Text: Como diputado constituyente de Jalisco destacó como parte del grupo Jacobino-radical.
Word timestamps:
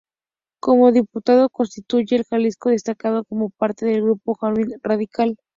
Como 0.59 0.91
diputado 0.91 1.47
constituyente 1.51 2.15
de 2.31 2.37
Jalisco 2.37 2.69
destacó 2.71 3.23
como 3.23 3.51
parte 3.51 3.85
del 3.85 4.01
grupo 4.01 4.33
Jacobino-radical. 4.33 5.37